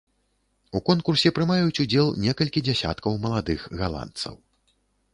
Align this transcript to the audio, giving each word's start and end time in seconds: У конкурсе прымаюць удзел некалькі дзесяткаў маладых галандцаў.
У 0.79 0.79
конкурсе 0.87 1.33
прымаюць 1.41 1.81
удзел 1.85 2.11
некалькі 2.25 2.65
дзесяткаў 2.71 3.23
маладых 3.27 3.71
галандцаў. 3.83 4.35